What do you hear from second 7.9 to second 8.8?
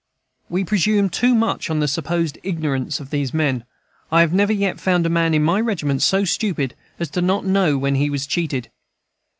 he was cheated.